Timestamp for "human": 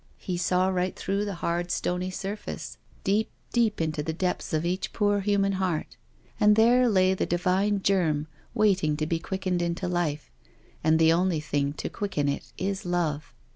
5.19-5.51